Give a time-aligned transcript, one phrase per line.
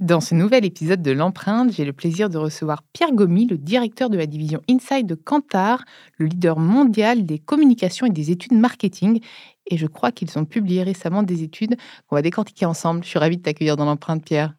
[0.00, 4.08] Dans ce nouvel épisode de l'empreinte, j'ai le plaisir de recevoir Pierre Gomy, le directeur
[4.08, 5.84] de la division Inside de Kantar,
[6.16, 9.20] le leader mondial des communications et des études marketing.
[9.66, 13.04] Et je crois qu'ils ont publié récemment des études qu'on va décortiquer ensemble.
[13.04, 14.54] Je suis ravie de t'accueillir dans l'empreinte, Pierre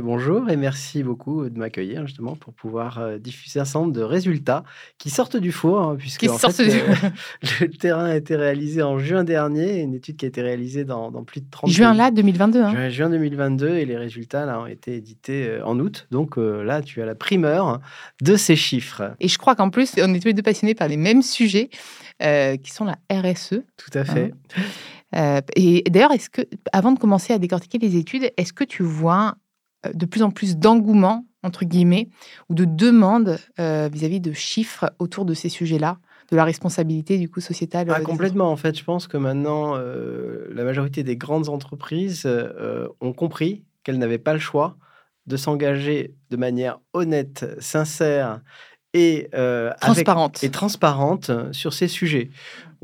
[0.00, 4.02] bonjour et merci beaucoup de m'accueillir justement pour pouvoir euh, diffuser un certain nombre de
[4.02, 4.64] résultats
[4.98, 6.62] qui sortent du four, hein, puisque en fait,
[7.60, 11.10] le, terrain a été réalisé en juin dernier, une étude qui a été réalisée dans,
[11.24, 12.62] plus de 30 Juin là, 2022.
[12.62, 12.88] Hein.
[12.88, 16.06] Juin, 2022 et les résultats là, ont été édités euh, en août.
[16.10, 17.80] Donc euh, là, tu as la primeur
[18.22, 19.14] de ces chiffres.
[19.20, 21.70] Et je crois qu'en plus, on est tous les deux passionnés par les mêmes sujets
[22.20, 23.62] qui sont la RSE.
[23.76, 24.32] Tout à fait.
[25.56, 29.34] et d'ailleurs, est-ce que, avant de commencer à décortiquer les études, est-ce que tu vois
[29.34, 29.41] euh,
[29.92, 32.08] de plus en plus d'engouement, entre guillemets,
[32.48, 35.98] ou de demandes euh, vis-à-vis de chiffres autour de ces sujets-là
[36.30, 38.50] de la responsabilité du coup sociétale ah, Complètement.
[38.50, 42.26] En fait, je pense que maintenant, euh, la majorité des grandes entreprises
[43.00, 44.76] ont compris qu'elles n'avaient pas le choix
[45.26, 48.40] de s'engager de manière honnête, sincère
[48.94, 49.28] et
[49.80, 50.42] transparente.
[50.42, 52.30] et transparente sur ces sujets.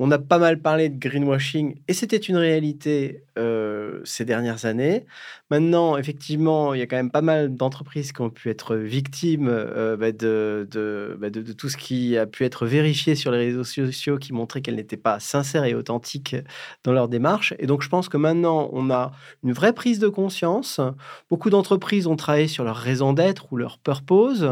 [0.00, 5.06] On a pas mal parlé de greenwashing et c'était une réalité euh, ces dernières années.
[5.50, 9.48] Maintenant, effectivement, il y a quand même pas mal d'entreprises qui ont pu être victimes
[9.48, 14.18] euh, bah, bah, de, tout ce qui a pu être vérifié sur les réseaux sociaux
[14.18, 16.36] qui montraient qu'elles n'étaient pas sincères et authentiques
[16.84, 17.54] dans leur démarche.
[17.58, 19.10] Et donc, je pense que maintenant, on a
[19.42, 20.80] une vraie prise de conscience.
[21.28, 24.48] Beaucoup d'entreprises ont travaillé sur leur raison d'être ou leur purpose,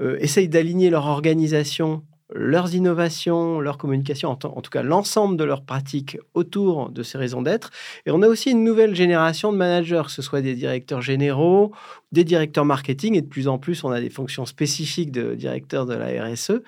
[0.00, 2.04] euh, essayent d'aligner leur organisation
[2.34, 7.42] leurs innovations, leur communication, en, tout cas l'ensemble de leurs pratiques autour de ces raisons
[7.42, 7.70] d'être.
[8.04, 11.72] Et on a aussi une nouvelle génération de managers, que ce soit des directeurs généraux,
[12.10, 15.86] des directeurs marketing, et de plus en plus, on a des fonctions spécifiques de directeurs
[15.86, 16.62] de la RSE.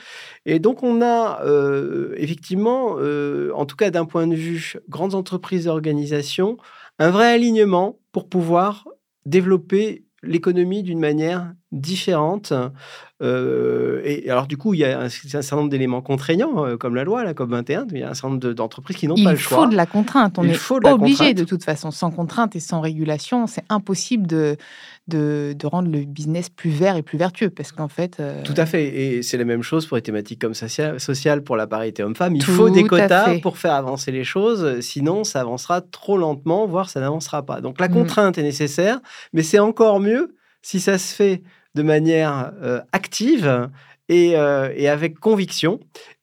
[0.46, 5.14] Et donc, on a euh, effectivement, euh, en tout cas d'un point de vue grandes
[5.14, 6.56] entreprises et organisations,
[7.00, 8.86] un vrai alignement pour pouvoir
[9.26, 12.52] développer l'économie d'une manière différente.
[13.20, 16.94] Euh, et alors, du coup, il y a un, certain nombre d'éléments contraignants, euh, comme
[16.94, 17.86] la loi, la COP21.
[17.90, 19.58] Il y a un certain nombre d'entreprises qui n'ont pas le choix.
[19.58, 20.38] Il faut de la contrainte.
[20.38, 21.90] On est obligé de toute façon.
[21.90, 24.56] Sans contrainte et sans régulation, c'est impossible de,
[25.08, 27.50] de, rendre le business plus vert et plus vertueux.
[27.50, 28.18] Parce qu'en fait.
[28.20, 28.86] Euh, Tout à fait.
[28.86, 32.36] Et c'est la même chose pour les thématiques comme sociales, pour la parité homme-femme.
[32.36, 34.80] Il faut des quotas pour faire avancer les choses.
[34.80, 37.60] Sinon, ça avancera trop lentement, voire ça n'avancera pas.
[37.60, 37.92] Donc, la mm.
[37.92, 39.00] contrainte est nécessaire,
[39.32, 41.42] mais c'est encore mieux si ça se fait
[41.74, 43.68] de manière euh, active
[44.10, 45.80] euh, et, avec conviction.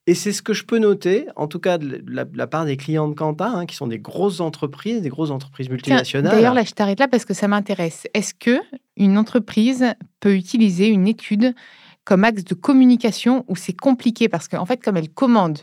[0.07, 3.07] Et c'est ce que je peux noter, en tout cas de la, part des clients
[3.07, 6.31] de Quentin, hein, qui sont des grosses entreprises, des grosses entreprises multinationales.
[6.31, 8.07] D'ailleurs, là, je t'arrête là parce que ça m'intéresse.
[8.13, 8.59] Est-ce que
[8.97, 9.85] une entreprise
[10.19, 11.56] peut utiliser une étude
[12.03, 14.29] comme axe de communication où c'est compliqué?
[14.29, 15.59] Parce qu'en fait, comme elle commande,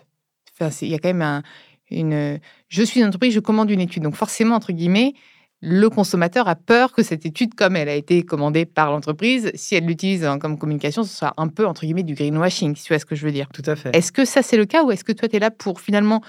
[0.81, 1.43] il y a quand même un,
[1.91, 2.41] une.
[2.69, 5.15] Je suis une entreprise, je commande une étude, donc forcément entre guillemets,
[5.63, 9.77] le consommateur a peur que cette étude, comme elle a été commandée par l'entreprise, si
[9.77, 12.99] elle l'utilise comme communication, ce soit un peu, entre guillemets, du greenwashing, si tu vois
[12.99, 13.47] ce que je veux dire.
[13.53, 13.95] Tout à fait.
[13.97, 16.21] Est-ce que ça, c'est le cas ou est-ce que toi, tu es là pour finalement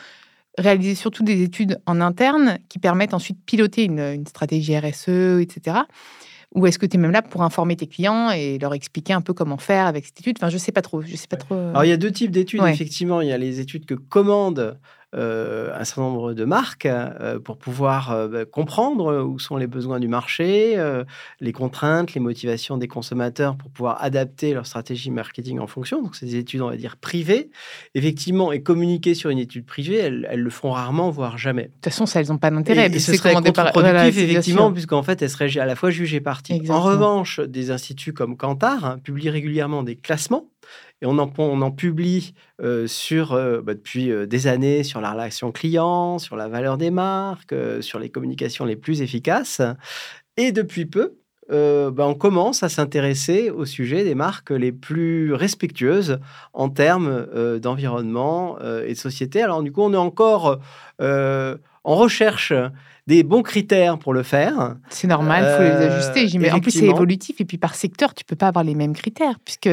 [0.60, 5.78] réaliser surtout des études en interne qui permettent ensuite de piloter une, stratégie RSE, etc.
[6.56, 9.22] Ou est-ce que tu es même là pour informer tes clients et leur expliquer un
[9.22, 10.38] peu comment faire avec cette étude?
[10.40, 11.02] Enfin, je sais pas trop.
[11.02, 11.56] Je sais pas trop.
[11.56, 13.22] Alors, il y a deux types d'études, effectivement.
[13.22, 14.78] Il y a les études que commandent
[15.16, 19.68] euh, un certain nombre de marques euh, pour pouvoir euh, bah, comprendre où sont les
[19.68, 20.76] besoins du marché,
[21.40, 26.02] les contraintes, les motivations des consommateurs pour pouvoir adapter leur stratégie marketing en fonction.
[26.02, 27.50] Donc, c'est des études, on va dire, privées.
[27.94, 31.64] Effectivement, et communiquer sur une étude privée, elles, elles le font rarement, voire jamais.
[31.64, 32.88] De toute façon, ça, elles n'ont pas d'intérêt.
[32.88, 36.22] Et, ce serait contre-productif, effectivement, puisqu'en fait, elles seraient à la fois jugées
[36.70, 40.50] En revanche, des instituts comme Kantar hein, publient régulièrement des classements
[41.04, 45.02] et on en, on en publie euh, sur, euh, bah, depuis euh, des années sur
[45.02, 49.62] la relation client, sur la valeur des marques, sur les communications les plus efficaces.
[50.38, 51.18] Et depuis peu,
[51.50, 56.20] bah, on commence à s'intéresser au sujet des marques les plus respectueuses
[56.54, 59.44] en termes d'environnement et de société.
[59.44, 60.60] Alors du coup, on est encore
[61.84, 62.54] on recherche
[63.06, 64.78] des bons critères pour le faire.
[64.90, 66.26] C'est normal, il faut les Euh, ajuster.
[66.30, 66.56] j'imagine.
[66.56, 67.42] En plus, c'est évolutif.
[67.42, 69.70] Et puis, par secteur, tu peux pas avoir les mêmes critères, puisque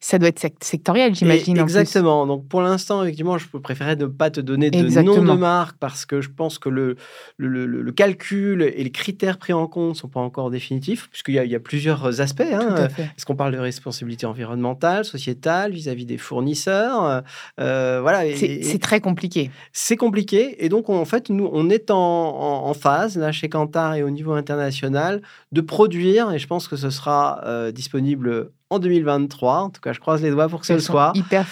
[0.00, 1.54] ça doit être sec- sectoriel, j'imagine.
[1.60, 1.76] en plus.
[1.76, 2.26] Exactement.
[2.26, 5.34] Donc pour l'instant, effectivement, je préférais ne pas te donner de nom Exactement.
[5.34, 6.96] de marque parce que je pense que le,
[7.36, 11.08] le, le- le calcul et les critères pris en compte ne sont pas encore définitifs,
[11.10, 12.42] puisqu'il y, a- il y a plusieurs aspects.
[12.52, 12.88] Hein.
[12.98, 17.22] Est-ce qu'on parle de responsabilité environnementale, sociétale, vis-à-vis des fournisseurs
[17.60, 18.24] Euh, Voilà.
[18.36, 19.50] C'est très compliqué.
[19.72, 23.32] c'est compliqué et donc on- en fait nous on est en, en- en phase là
[23.32, 27.72] chez Kantar et au niveau international de produire et je pense que ce sera euh,
[27.72, 31.12] disponible en 2023 en tout cas je croise les doigts pour que ce Elles soit
[31.14, 31.46] hyper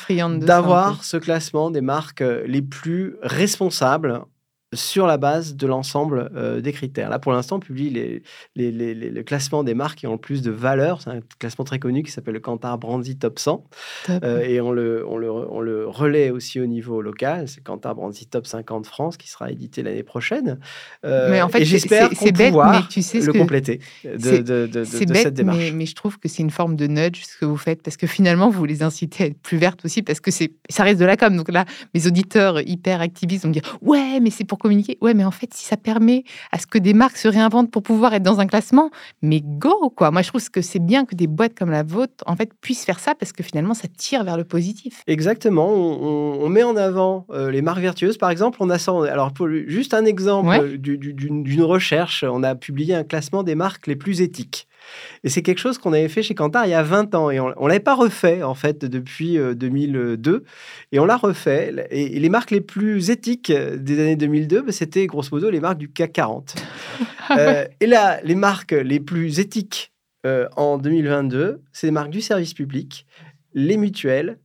[0.46, 4.22] d'avoir ce classement des marques euh, les plus responsables
[4.72, 7.08] sur la base de l'ensemble euh, des critères.
[7.10, 8.22] Là, pour l'instant, on publie les,
[8.56, 11.00] les- les- les- le classement des marques qui ont le plus de valeur.
[11.02, 13.64] C'est un classement très connu qui s'appelle le Kantar Brandy Top 100.
[14.06, 14.24] Top.
[14.24, 17.48] Euh, et on le, on, le, on le relaie aussi au niveau local.
[17.48, 20.58] C'est Kantar Brandy Top 50 France qui sera édité l'année prochaine.
[21.04, 24.66] Euh, mais en fait, j'espère qu'on pouvoir tu sais le compléter de, c'est- de,
[25.12, 25.58] bête, cette démarche.
[25.58, 27.96] mais, mais je trouve que c'est une forme de nudge ce que vous faites parce
[27.96, 31.04] que finalement vous les incitez à être plus vertes aussi parce que ça reste de
[31.04, 31.36] la com.
[31.36, 31.64] Donc là,
[31.94, 34.96] mes auditeurs hyper activistes vont me dire ouais, mais c'est pour communiquer.
[35.02, 37.82] Ouais, mais en fait, si ça permet à ce que des marques se réinventent pour
[37.82, 40.10] pouvoir être dans un classement, mais go quoi.
[40.10, 42.84] Moi, je trouve que c'est bien que des boîtes comme la vôtre en fait puissent
[42.84, 45.02] faire ça parce que finalement ça tire vers le positif.
[45.06, 48.16] Exactement, on, on- on met en avant euh, les marques vertueuses.
[48.16, 50.60] Par exemple, on a ça- alors pour juste un exemple Ouais.
[50.60, 54.20] euh, du- du- d'une d'une recherche, on a publié un classement des marques les plus
[54.22, 54.66] éthiques.
[55.24, 57.40] Et c'est quelque chose qu'on avait fait chez Kantar il y a 20 ans et
[57.40, 60.44] on, on l'avait pas refait en fait depuis euh, 2002
[60.92, 61.86] et on l'a refait.
[61.90, 65.50] Et, et les marques les plus éthiques euh, des années 2002, bah, c'était grosso modo
[65.50, 66.54] les marques du CAC 40.
[67.28, 69.92] Ah Euh, et là, les marques les plus éthiques
[70.26, 73.06] euh, en 2022, c'est les marques du service public,
[73.54, 74.38] les mutuelles,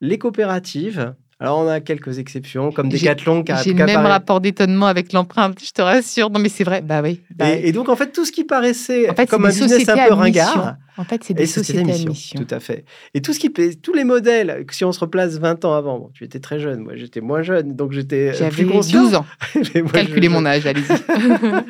[0.00, 1.14] les coopératives.
[1.40, 5.12] Alors, on a quelques exceptions, comme Decathlon qui a J'ai le même rapport d'étonnement avec
[5.12, 6.30] l'empreinte, je te rassure.
[6.30, 6.80] Non, mais c'est vrai.
[6.80, 7.20] Bah oui.
[7.34, 7.50] bah.
[7.50, 10.06] Et, et donc, en fait, tout ce qui paraissait En fait, comme un business un
[10.06, 12.40] peu ringard, En fait, c'est des sociétés sociétés à mission, mission.
[12.44, 12.84] Tout à fait.
[13.14, 16.10] Et tout ce qui, tous les modèles, si on se replace 20 ans avant, bon,
[16.14, 19.02] tu étais très jeune, moi j'étais moins jeune, donc j'étais euh, J'avais plus conscient.
[19.02, 19.26] 12 ans.
[19.74, 20.84] Moi, Calculez je- mon âge, allez-y.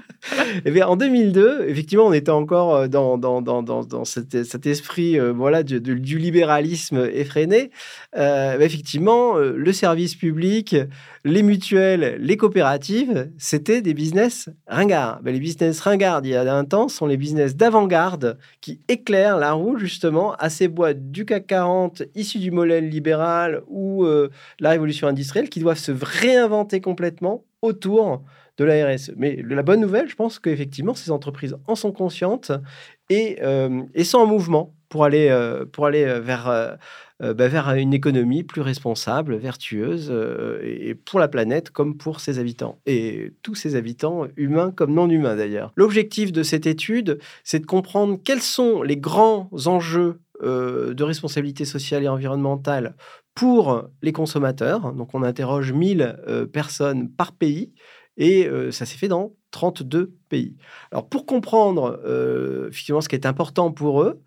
[0.65, 4.45] Eh bien, en 2002, effectivement, on était encore euh, dans, dans, dans, dans, dans cet,
[4.45, 7.71] cet esprit euh, voilà, du, du- du libéralisme effréné.
[8.17, 10.77] Euh, bah, effectivement, euh, le service public,
[11.25, 15.23] les mutuelles, les coopératives, c'était des business ringards.
[15.23, 19.39] Bah, les business ringards d'il y a un temps sont les business d'avant-garde qui éclairent
[19.39, 24.31] la roue justement à ces boîtes du CAC 40 issues du modèle libéral ou euh,
[24.61, 28.23] la révolution industrielle qui doivent se réinventer complètement autour
[28.57, 29.13] de la RSE.
[29.17, 32.53] Mais la bonne nouvelle, je pense qu'effectivement, ces entreprises en sont conscientes
[33.11, 36.79] et, euh, sont en mouvement pour aller, euh, pour aller euh, vers,
[37.21, 40.13] bah, vers une économie plus responsable, vertueuse,
[40.63, 42.79] et pour la planète comme pour ses habitants.
[42.87, 45.73] Et tous ses habitants, humains comme non humains d'ailleurs.
[45.77, 52.03] L'objectif de cette étude, c'est de comprendre quels sont les grands enjeux de responsabilité sociale
[52.03, 52.95] et environnementale
[53.35, 54.93] pour les consommateurs.
[54.93, 57.73] Donc on interroge 1000 euh, personnes par pays
[58.17, 60.57] et ça s'est fait dans 32 pays.
[60.93, 64.21] Alors pour comprendre ce qui est important pour eux,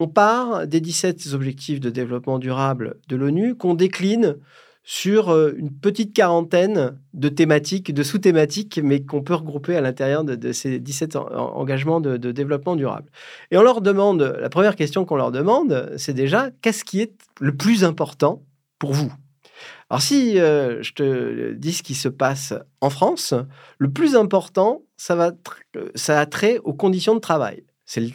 [0.00, 4.36] on part des 17 objectifs de développement durable de l'ONU qu'on décline
[4.84, 10.52] sur une petite quarantaine de thématiques, de sous-thématiques, mais qu'on peut regrouper à l'intérieur de,
[10.52, 13.10] ces 17 en- en- engagements de développement durable.
[13.50, 17.12] Et on leur demande, la première question qu'on leur demande, c'est déjà qu'est-ce qui est
[17.38, 18.42] le plus important
[18.78, 19.12] pour vous?
[19.90, 23.34] Alors si euh, je te dis ce qui se passe en France,
[23.78, 25.32] le plus important, ça, va
[25.76, 27.64] euh, ça a trait aux conditions de travail.
[27.86, 28.10] C'est le-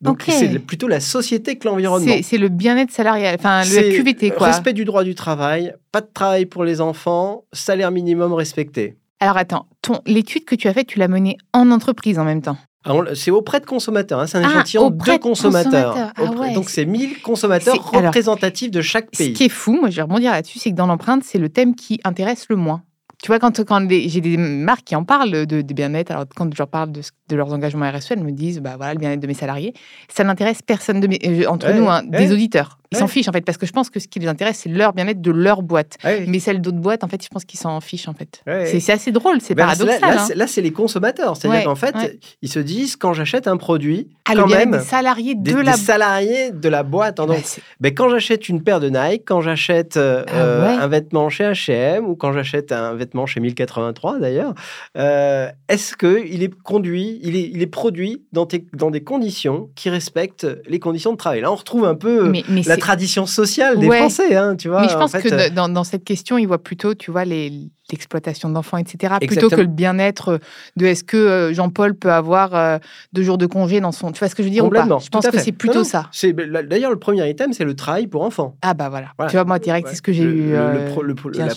[0.00, 2.14] donc c'est plutôt la société que l'environnement.
[2.22, 4.46] C'est le bien-être salarial, enfin le QVT quoi.
[4.46, 8.96] Respect du droit du travail, pas de travail pour les enfants, salaire minimum respecté.
[9.20, 12.42] Alors attends, ton l'étude que tu as faite, tu l'as menée en entreprise en même
[12.42, 12.56] temps?
[12.84, 15.94] Ah, C'est auprès de consommateurs, hein, c'est un Ah, échantillon de consommateurs.
[15.94, 16.12] consommateurs.
[16.16, 19.32] Ah ouais, donc c'est- c'est 1000 consommateurs alors, représentatifs de chaque Ce pays.
[19.32, 21.74] qui est fou, moi je vais rebondir là-dessus, c'est que dans l'empreinte, c'est le thème
[21.74, 22.82] qui intéresse le moins.
[23.20, 23.52] Tu vois, quand,
[23.90, 27.02] j'ai des marques qui en parlent de, de bien-être, alors quand je leur parle de,
[27.02, 29.74] ce- de leurs engagements RSE, elles me disent, bah voilà, le bien-être de mes salariés,
[30.08, 32.16] ça n'intéresse personne de mes, euh, entre Ouais, nous, hein, ouais.
[32.26, 32.78] des auditeurs.
[32.92, 34.68] Ils s'en fichent en fait, parce que je pense que ce qui les intéresse, c'est
[34.70, 35.96] leur bien-être de leur boîte.
[36.04, 36.24] Ouais.
[36.26, 38.42] Mais celle d'autres boîtes, en fait, je pense qu'ils s'en fichent en fait.
[38.66, 40.00] C'est assez drôle, c'est Ben là, paradoxal.
[40.00, 40.24] Là, hein.
[40.26, 41.36] c'est- là, c'est les consommateurs.
[41.36, 41.94] C'est-à-dire qu'en fait,
[42.42, 45.72] ils se disent quand j'achète un produit, Ah, quand même, des salariés de des, la
[45.72, 47.20] des salariés de la boîte.
[47.20, 47.26] hein.
[47.26, 47.44] Bah, Donc,
[47.80, 50.82] ben, quand j'achète une paire de Nike, quand j'achète euh, Ah euh, ouais.
[50.82, 54.54] un vêtement chez H&M ou quand j'achète un vêtement chez 1083 d'ailleurs,
[54.96, 59.02] euh, est-ce que il est conduit, il est, il est produit dans, tes- dans des
[59.02, 61.40] conditions qui respectent les conditions de travail?
[61.40, 64.68] Là, on retrouve un peu mais, mais la c'est tradition sociale des Français, hein, tu
[64.68, 64.82] vois.
[64.82, 68.78] Mais je pense que dans, dans, cette question, il voit plutôt, tu vois, l'exploitation d'enfants,
[68.78, 69.14] etc.
[69.26, 70.40] Plutôt que le bien-être
[70.76, 72.78] de est-ce que euh, Jean-Paul peut avoir euh,
[73.12, 74.12] deux jours de congé dans son.
[74.12, 74.84] Tu vois ce que je veux dire ou pas?
[75.00, 76.08] Je pense que c'est plutôt ça.
[76.12, 78.56] C'est d'ailleurs le premier item, c'est le travail pour enfants.
[78.62, 79.08] Ah bah voilà.
[79.28, 80.54] Tu vois moi direct, c'est ce que j'ai eu.
[80.54, 80.90] Euh,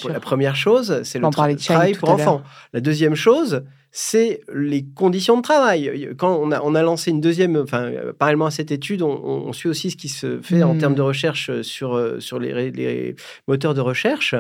[0.10, 2.42] la, première chose, c'est le travail pour enfants.
[2.74, 6.14] La deuxième chose, c'est les conditions de travail.
[6.18, 9.70] Quand on a, on a lancé une deuxième, enfin, parallèlement à cette étude, on, suit
[9.70, 11.06] aussi ce qui se fait en termes de hmm.
[11.06, 13.16] recherche sur, sur les, les,
[13.48, 14.36] moteurs de recherche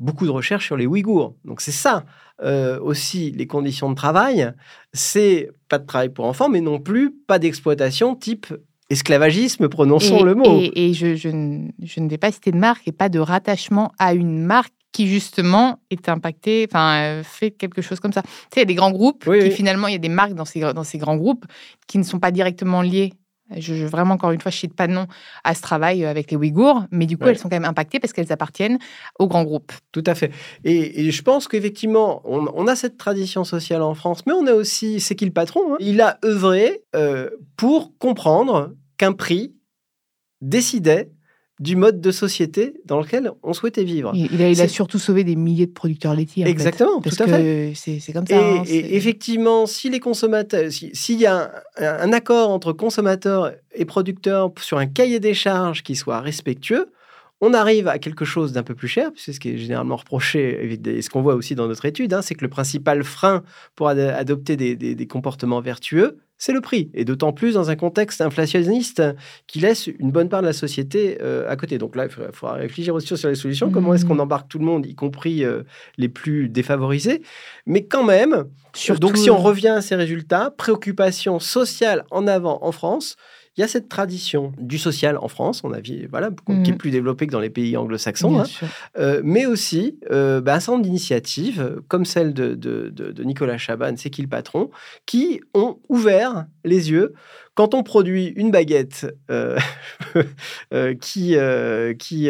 [0.00, 1.34] beaucoup de recherches sur les Ouïghours.
[1.44, 2.04] Donc c'est ça
[2.42, 4.52] euh, aussi les conditions de travail.
[4.92, 8.46] C'est pas de travail pour enfants, mais non plus pas d'exploitation type
[8.90, 10.60] esclavagisme, prononçons le mot.
[10.74, 13.92] Et, je, je, ne, je, ne vais pas citer de marque et pas de rattachement
[13.98, 18.22] à une marque qui justement est impactée, enfin euh, fait quelque chose comme ça.
[18.22, 20.34] Tu sais, il y a des grands groupes qui finalement, il y a des marques
[20.34, 21.44] dans ces, dans ces grands groupes
[21.86, 23.12] qui ne sont pas directement liées
[23.56, 25.06] je, je, vraiment, encore une fois, je ne pas de nom
[25.44, 27.98] à ce travail euh, avec les Ouïghours, mais du coup, elles sont quand même impactées
[27.98, 28.78] parce qu'elles appartiennent
[29.18, 29.72] au grand groupe.
[29.92, 30.32] Tout à fait.
[30.64, 35.00] Et, je pense qu'effectivement, on, a cette tradition sociale en France, mais on a aussi,
[35.00, 35.76] c'est qui le patron hein?
[35.80, 39.54] Il a œuvré euh, pour comprendre qu'un prix
[40.40, 41.10] décidait
[41.60, 44.12] du mode de société dans lequel on souhaitait vivre.
[44.14, 46.46] Il, a, surtout sauvé des milliers de producteurs laitiers.
[46.46, 47.72] Exactement, tout à fait.
[47.74, 48.36] C'est comme ça.
[48.36, 54.52] Et, hein, effectivement, si les consommateurs, s'il y a un, accord entre consommateurs et producteurs
[54.60, 56.90] sur un cahier des charges qui soit respectueux,
[57.40, 60.78] on arrive à quelque chose d'un peu plus cher, c'est ce qui est généralement reproché,
[60.84, 63.42] et ce qu'on voit aussi dans notre étude, hein, c'est que le principal frein
[63.76, 66.90] pour adopter des comportements vertueux, c'est le prix.
[66.94, 69.02] Et d'autant plus dans un contexte inflationniste
[69.46, 71.78] qui laisse une bonne part de la société euh, à côté.
[71.78, 73.70] Donc là, il faudra, réfléchir aussi sur les solutions.
[73.70, 74.20] Comment est-ce qu'on mmh.
[74.20, 75.64] embarque tout le monde, y compris euh,
[75.98, 77.22] les plus défavorisés?
[77.66, 78.44] Mais quand même,
[79.00, 83.16] donc si on revient à ces résultats, préoccupation sociale en avant en France,
[83.58, 86.74] il y a cette tradition du social en France, on a vu, voilà, qui est
[86.74, 86.78] mmh.
[86.78, 88.44] plus développée que dans les pays anglo-saxons, hein.
[88.98, 93.94] euh, mais aussi euh, bah, un certain nombre d'initiatives, comme celle de, de, Nicolas Chaban,
[93.96, 94.70] c'est qui le patron,
[95.06, 97.14] qui ont ouvert les yeux
[97.54, 99.58] quand on produit une baguette euh,
[101.00, 101.36] qui,
[101.98, 102.28] qui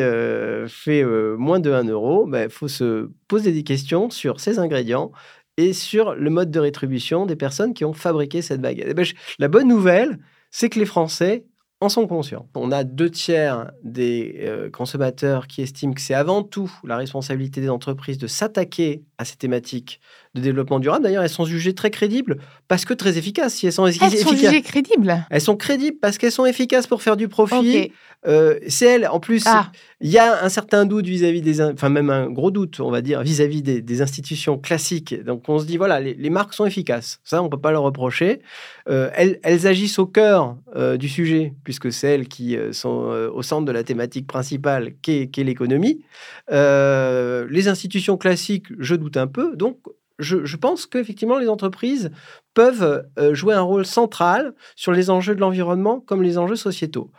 [0.69, 1.05] fait
[1.37, 5.13] moins de 1 euro, il bah, faut se poser des questions sur ses ingrédients
[5.59, 8.87] et sur le mode de rétribution des personnes qui ont fabriqué cette baguette.
[8.89, 9.05] Eh ben,
[9.39, 10.19] la bonne nouvelle,
[10.51, 11.47] c'est que les Français
[11.81, 12.49] en sont conscients.
[12.57, 17.61] On a deux tiers des euh, consommateurs qui estiment que c'est avant tout la responsabilité
[17.61, 20.01] des entreprises de s'attaquer à ces thématiques
[20.35, 21.05] de développement durable.
[21.05, 23.55] D'ailleurs, elles sont jugées très crédibles parce que très efficaces.
[23.55, 25.27] Si elles sont, elles sont jugées crédibles.
[25.31, 27.93] Elles sont crédibles parce qu'elles sont efficaces pour faire du profit.
[28.27, 29.71] Euh, c'est elles, en plus, ah.
[30.01, 33.01] il y a un certain doute vis-à-vis des, enfin même un gros doute, on va
[33.01, 35.23] dire, vis-à-vis des, institutions classiques.
[35.25, 37.21] Donc on se dit voilà, les, marques sont efficaces.
[37.23, 38.41] Ça, on peut pas leur reprocher.
[38.89, 43.43] Euh, elles, elles, agissent au cœur euh, du sujet puisque c'est elles qui sont au
[43.43, 46.03] centre de la thématique principale, qu'est l'économie.
[46.51, 49.55] les institutions classiques, je doute un peu.
[49.55, 49.79] Donc
[50.19, 52.11] je, pense qu'effectivement, les entreprises
[52.55, 57.11] peuvent euh, jouer un rôle central sur les enjeux de l'environnement comme les enjeux sociétaux.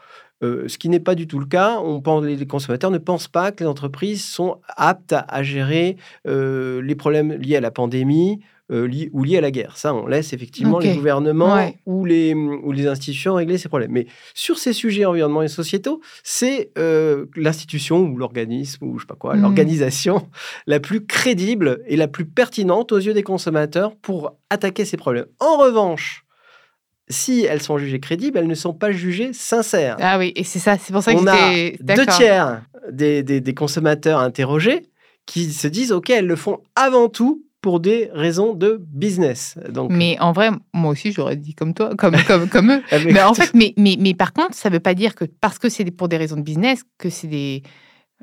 [0.42, 1.80] Euh, ce qui n'est pas du tout le cas.
[1.80, 6.96] On les consommateurs ne pensent pas que les entreprises sont aptes à, gérer euh, les
[6.96, 8.40] problèmes liés à la pandémie,
[8.72, 9.78] euh, ou liés à la guerre.
[9.78, 13.92] Ça, on laisse effectivement les gouvernements ou, les, ou les institutions régler ces problèmes.
[13.92, 19.08] Mais sur ces sujets environnementaux et sociétaux, c'est euh, l'institution ou l'organisme ou je sais
[19.08, 19.42] pas quoi, hmm.
[19.42, 20.28] l'organisation
[20.68, 25.26] la plus crédible et la plus pertinente aux yeux des consommateurs pour attaquer ces problèmes.
[25.40, 26.26] En revanche,
[27.10, 29.98] si elles sont jugées crédibles, elles ne sont pas jugées sincères.
[30.00, 32.62] Ah oui, et c'est ça, c'est pour ça que On a deux tiers
[32.92, 34.84] des, des, des consommateurs interrogés
[35.26, 39.58] qui se disent, OK, elles le font avant tout pour des raisons de business.
[39.70, 39.92] Donc...
[39.92, 42.82] Mais en vrai, moi aussi, j'aurais dit comme toi, comme, comme, comme eux.
[42.92, 45.26] Ah, mais en fait, mais, mais, mais par contre, ça ne veut pas dire que
[45.26, 47.64] parce que c'est pour des raisons de business, que c'est des,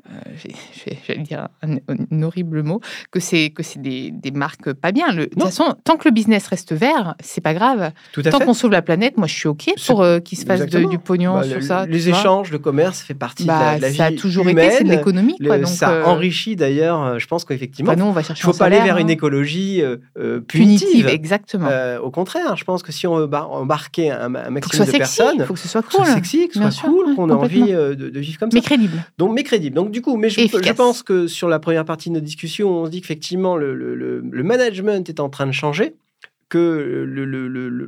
[1.07, 2.79] j'allais dire un, horrible mot,
[3.11, 5.11] que c'est que c'est des, des, marques pas bien.
[5.11, 7.91] Le, de toute façon, tant que le business reste vert, c'est pas grave.
[8.23, 10.99] tant qu'on sauve la planète, moi je suis ok pour euh, qu'il se fasse du
[10.99, 11.85] pognon bah, sur ça.
[11.85, 14.71] Les échanges, le commerce fait partie de la, bah, la, vie Ça a toujours été,
[14.71, 15.37] c'est de l'économie.
[15.65, 17.19] Ça euh, enrichit d'ailleurs.
[17.19, 19.13] Je pense qu'effectivement, il ne faut pas aller vers une hein.
[19.13, 19.81] écologie
[20.47, 21.07] punitive.
[21.07, 21.69] Exactement.
[22.01, 25.53] au contraire, je pense que si on embarquait un, un maximum de personnes, il faut
[25.53, 28.51] que ce soit cool, sexy, que ce soit cool, qu'on ait envie de, vivre comme
[28.51, 28.57] ça.
[28.57, 29.03] Mais crédible.
[29.17, 29.75] Donc, mais crédible.
[29.87, 32.81] Donc du coup, mais je, je, pense que sur la première partie de notre discussion,
[32.81, 35.95] on se dit qu'effectivement, le, le, management est en train de changer
[36.49, 37.05] que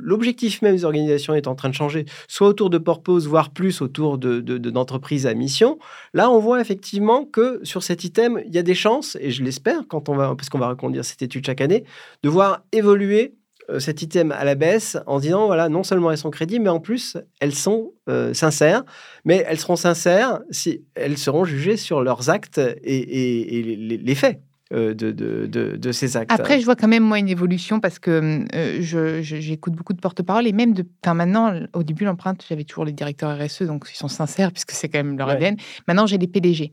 [0.02, 3.82] l'objectif même des organisations est en train de changer, soit autour de purpose, voire plus
[3.82, 5.78] autour d'entreprises de, de, à mission.
[6.14, 9.42] Là, on voit effectivement que sur cet item, il y a des chances, et je
[9.42, 11.84] l'espère, quand on va, parce qu'on va reconduire cette étude chaque année,
[12.22, 13.34] de voir évoluer
[13.78, 16.80] cet item à la baisse en disant voilà, non seulement elles sont crédibles, mais en
[16.80, 18.84] plus elles sont euh, sincères.
[19.24, 23.62] Mais elles seront sincères si elles seront jugées sur leurs actes et,
[24.02, 24.40] les, faits.
[24.72, 26.30] Euh, de, de, de, ces actes.
[26.30, 28.46] Après, je vois quand même, moi, une évolution parce que
[28.80, 30.86] j'écoute beaucoup de porte-parole et même de.
[31.12, 34.88] maintenant, au début, l'empreinte, j'avais toujours les directeurs RSE, donc ils sont sincères puisque c'est
[34.88, 35.56] quand même leur ADN.
[35.88, 36.70] Maintenant, j'ai les PDG.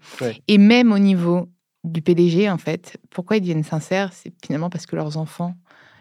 [0.47, 1.49] Et même au niveau
[1.83, 4.11] du PDG, en fait, pourquoi ils deviennent sincères?
[4.13, 5.55] C'est finalement parce que leurs enfants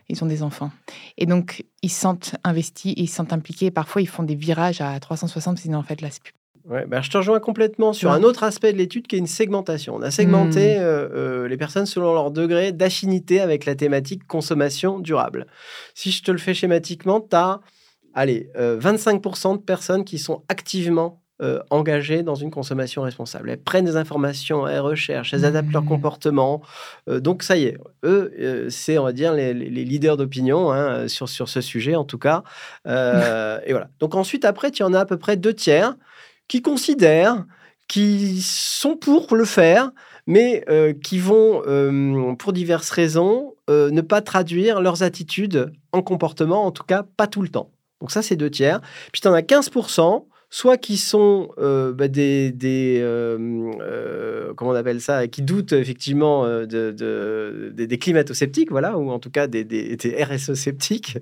[0.09, 0.71] ils ont des enfants.
[1.19, 3.71] Et donc, ils se sentent investis, ils se sentent impliqués.
[3.71, 6.33] parfois, ils font des virages à 360, sinon, en fait, là, c'est plus.
[6.69, 9.29] Ouais, bah, je te rejoins complètement sur un autre aspect de l'étude qui est une
[9.29, 9.95] segmentation.
[9.95, 10.83] On a segmenté hmm.
[10.83, 15.47] euh, euh, les personnes selon leur degré d'affinité avec la thématique consommation durable.
[15.95, 17.61] Si je te le fais schématiquement, tu as
[18.15, 23.51] allez, 25% euh, de personnes qui sont activement euh, engagées dans une consommation responsable.
[23.51, 25.89] Elles prennent des informations, elles recherchent, elles adaptent leur mmh.
[25.89, 26.63] comportement.
[27.11, 31.09] Euh, donc ça y est, eux, euh, c'est, on va dire, les, leaders d'opinion hein,
[31.09, 32.43] sur, sur ce sujet, en tout cas.
[32.87, 33.91] et voilà.
[34.01, 35.95] Donc ensuite, après, tu en as à peu près deux tiers
[36.49, 37.45] qui considèrent,
[37.87, 39.91] qui sont pour le faire,
[40.27, 40.65] mais
[41.05, 41.63] qui vont,
[42.39, 47.43] pour diverses raisons, ne pas traduire leurs attitudes en comportement, en tout cas pas tout
[47.43, 47.71] le temps.
[48.01, 48.81] Donc ça, c'est deux tiers.
[49.13, 53.37] Puis tu en as 15% soit qui sont euh, bah, des, des euh,
[53.81, 59.31] euh, comment on appelle ça, qui doutent effectivement de, des climato-sceptiques, voilà, ou en tout
[59.31, 61.19] cas des, des, RSE-sceptiques,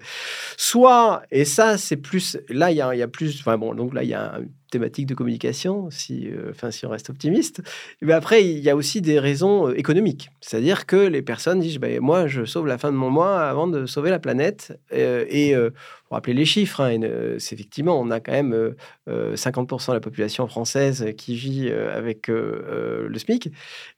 [0.56, 3.94] soit, et ça c'est plus, là il y a, y a, plus, enfin bon, donc
[3.94, 4.40] là il y a
[4.74, 7.62] thématique de communication, si, euh, enfin, si on reste optimiste.
[8.02, 10.30] Mais après, il y a aussi des raisons euh, économiques.
[10.40, 13.68] C'est-à-dire que les personnes disent bah, Moi, je sauve la fin de mon mois avant
[13.68, 14.76] de sauver la planète.
[14.92, 16.98] Euh, et pour rappeler les chiffres, hein,
[17.38, 18.74] c'est effectivement, on a quand même
[19.08, 23.50] 50% de la population française qui vit avec le SMIC.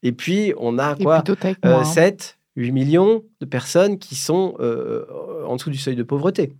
[0.02, 1.24] Et puis, on a quoi
[1.84, 2.72] 7 8 hein.
[2.72, 4.56] millions de personnes qui sont
[5.46, 6.52] en dessous du seuil de pauvreté.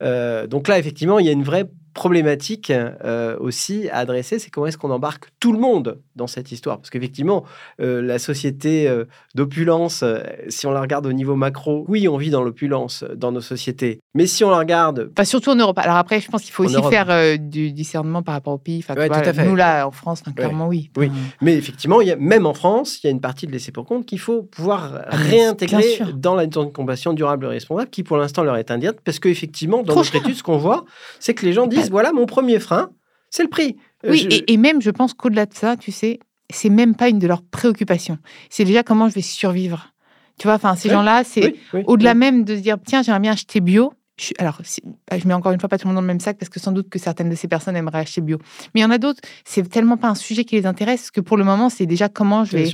[0.00, 4.66] donc là, effectivement, il y a une vraie problématique euh, aussi à adresser, c'est comment
[4.66, 6.78] est-ce qu'on embarque tout le monde dans cette histoire?
[6.78, 7.44] Parce qu'effectivement,
[7.80, 10.04] euh, la société euh, d'opulence,
[10.48, 14.00] si on la regarde au niveau macro, oui, on vit dans l'opulence dans nos sociétés.
[14.14, 15.10] Mais si on la regarde...
[15.12, 15.78] Enfin, surtout en Europe.
[15.78, 18.84] Alors après, je pense qu'il faut aussi faire du discernement par rapport au pays.
[18.86, 19.46] Enfin, tout à fait.
[19.46, 20.90] Nous, là, en France, clairement, oui.
[20.96, 21.10] Oui,
[21.40, 23.72] mais effectivement, il y a, même en France, il y a une partie de laisser
[23.72, 28.16] pour compte qu'il faut pouvoir ah, réintégrer dans la compassion durable et responsable, qui pour
[28.16, 30.84] l'instant leur est indirecte, parce qu'effectivement, dans notre étude, ce qu'on voit,
[31.20, 32.90] c'est que les gens disent voilà mon premier frein,
[33.30, 33.76] c'est le prix.
[34.04, 36.18] Euh, oui, et, même je pense qu'au-delà de ça, tu sais,
[36.50, 38.18] c'est même pas une de leurs préoccupations.
[38.50, 39.92] C'est déjà comment je vais survivre.
[40.38, 41.54] Tu vois, enfin, ces gens-là, c'est
[41.86, 43.92] au-delà même de se dire, tiens, j'aimerais bien acheter bio.
[44.16, 44.60] Je, alors,
[45.10, 46.48] bah, je mets encore une fois pas tout le monde dans le même sac parce
[46.48, 48.38] que sans doute que certaines de ces personnes aimeraient acheter bio.
[48.72, 51.20] Mais il y en a d'autres, c'est tellement pas un sujet qui les intéresse que
[51.20, 52.66] pour le moment, c'est déjà comment je vais,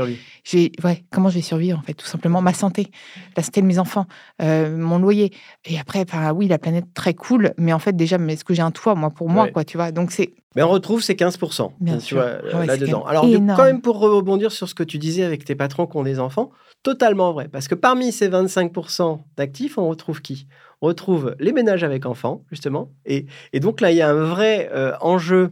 [0.44, 2.90] je ouais, comment je vais survivre en fait, tout simplement ma santé,
[3.36, 4.06] la santé de mes enfants,
[4.42, 5.32] euh, mon loyer.
[5.64, 8.52] Et après, bah, oui, la planète très cool, mais en fait déjà, mais est-ce que
[8.52, 9.92] j'ai un toit moi pour moi quoi, tu vois?
[9.92, 10.34] Donc c'est.
[10.56, 13.04] Mais on retrouve ces 15% Bien tu vois, ah là-dedans.
[13.04, 16.02] Alors, quand même pour rebondir sur ce que tu disais avec tes patrons qui ont
[16.02, 16.50] des enfants,
[16.82, 17.46] totalement vrai.
[17.46, 20.48] Parce que parmi ces 25% d'actifs, on retrouve qui?
[20.82, 22.90] On retrouve les ménages avec enfants, justement.
[23.04, 25.50] Et, donc là, il y a un vrai euh, enjeu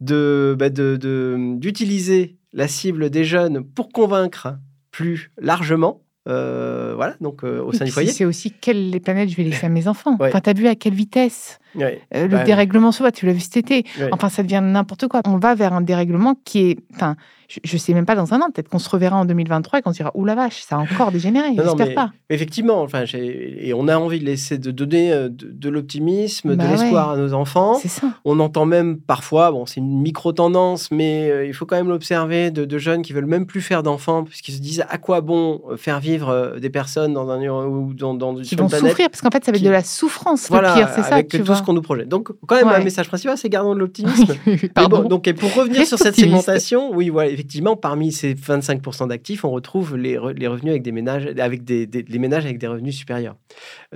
[0.00, 4.56] bah, de, d'utiliser la cible des jeunes pour convaincre
[4.90, 6.02] plus largement.
[6.28, 8.12] Euh, voilà, donc euh, au sein du foyer.
[8.12, 10.16] C'est aussi quelles planètes je vais laisser à mes enfants.
[10.20, 13.56] Enfin, tu as vu à quelle vitesse le bah, dérèglement voit, tu l'as vu cet
[13.56, 13.84] été.
[14.12, 15.20] Enfin, ça devient n'importe quoi.
[15.26, 16.78] On va vers un dérèglement qui est.
[16.94, 17.16] Enfin,
[17.64, 19.82] je ne sais même pas dans un an, peut-être qu'on se reverra en 2023 et
[19.82, 22.12] qu'on se dira, ouh la vache, ça a encore dégénéré, j'espère pas.
[22.28, 26.70] Effectivement, enfin, et on a envie de laisser, de donner euh, de, l'optimisme, de bah
[26.70, 27.74] l'espoir à nos enfants.
[27.74, 28.08] Ça.
[28.24, 32.52] On entend même parfois, bon, c'est une micro-tendance, mais euh, il faut quand même l'observer,
[32.52, 35.76] de, jeunes qui veulent même plus faire d'enfants, puisqu'ils se disent, à quoi bon euh,
[35.76, 39.44] faire vivre des personnes dans un ou dans, dans qui vont souffrir, parce qu'en fait,
[39.44, 41.72] ça va être de la souffrance, voilà, le pire, c'est ça, avec tout ce qu'on
[41.72, 42.08] nous projette.
[42.08, 44.34] Donc, quand même, un message principal, c'est gardons de l'optimisme.
[44.90, 49.44] bon, donc, et pour revenir sur cette segmentation, oui, voilà, effectivement, parmi ces 25% d'actifs,
[49.44, 53.36] on retrouve les, revenus avec des ménages, avec des, les ménages avec des revenus supérieurs.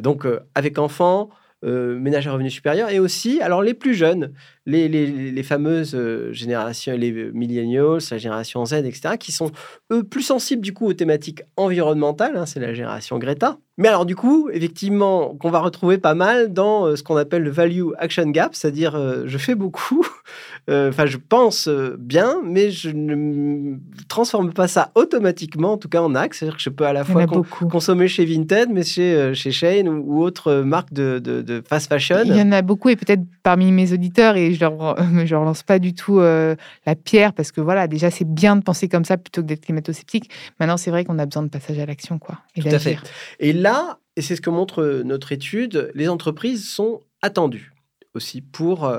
[0.01, 1.31] Donc, euh, avec enfants,
[1.65, 4.33] euh, ménages à revenus supérieurs, et aussi, alors les plus jeunes,
[4.67, 9.51] les, les, fameuses euh, générations, les millennials, la génération Z, etc., qui sont,
[9.93, 13.59] eux, plus sensibles du coup aux thématiques environnementales, hein, c'est la génération Greta.
[13.77, 17.51] Mais alors du coup, effectivement, qu'on va retrouver pas mal dans ce qu'on appelle le
[17.51, 20.07] value action gap, c'est-à-dire je fais beaucoup,
[20.71, 23.77] euh, enfin, je pense euh, bien, mais je ne
[24.09, 26.39] transforme pas ça automatiquement, en tout cas en axe.
[26.39, 27.27] C'est-à-dire que je peux à la fois
[27.71, 32.23] consommer chez Vinted, mais chez, euh, chez Shane ou, autre marque de, de, fast fashion.
[32.25, 35.63] Il y en a beaucoup, et peut-être parmi mes auditeurs, et je leur, je relance
[35.63, 39.17] pas du tout la pierre, parce que voilà, déjà, c'est bien de penser comme ça
[39.17, 40.31] plutôt que d'être climato-sceptique.
[40.61, 42.39] Maintenant, c'est vrai qu'on a besoin de passage à l'action, quoi.
[42.57, 42.99] Et tout à fait.
[43.41, 47.73] Et là, et c'est ce que montre notre étude, les entreprises sont attendues
[48.15, 48.91] aussi pour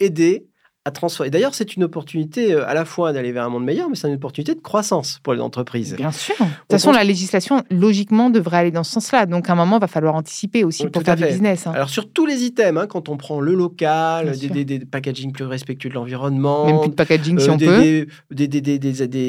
[0.00, 0.46] aider
[0.86, 1.30] à transformer.
[1.30, 4.06] D'ailleurs, c'est une opportunité euh, à la fois d'aller vers un monde meilleur, mais c'est
[4.06, 5.96] une opportunité de croissance pour les entreprises.
[5.96, 6.36] Bien sûr.
[6.38, 9.26] De toute façon, la législation, logiquement, devrait aller dans ce sens-là.
[9.26, 11.66] Donc, à un moment, il va falloir anticiper aussi pour faire du business.
[11.66, 11.72] Hein.
[11.74, 15.44] Alors, sur tous les items, hein, quand on prend le local, des, des, packaging plus
[15.44, 16.66] respectueux de l'environnement.
[16.66, 18.06] Même plus de packaging si euh, on peut.
[18.30, 18.46] Des,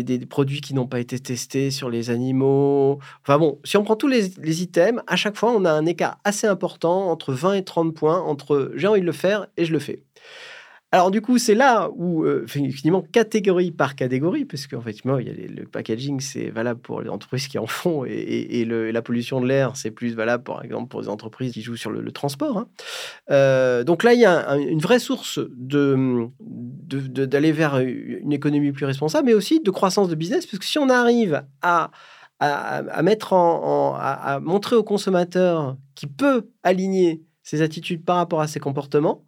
[0.04, 3.00] des, produits qui n'ont pas été testés sur les animaux.
[3.24, 5.88] Enfin bon, si on prend tous les, les items, à chaque fois, on a un
[5.88, 9.66] écart assez important entre 20 et 30 points entre j'ai envie de le faire et
[9.66, 10.04] je le fais.
[10.94, 15.06] Alors du coup, c'est là où, euh, finalement, catégorie par catégorie, parce qu'en fait, il
[15.06, 19.42] y a le packaging, c'est valable pour les entreprises qui en font, et, la pollution
[19.42, 22.58] de l'air, c'est plus valable, par exemple, pour les entreprises qui jouent sur le, transport.
[22.58, 22.70] Hein.
[23.32, 29.28] Euh, donc là, il y a une vraie source d'aller vers une économie plus responsable,
[29.28, 31.92] mais aussi de croissance de business, parce que si on arrive à
[32.40, 39.24] à, montrer au consommateur qui peut aligner ses attitudes par rapport à ses comportements,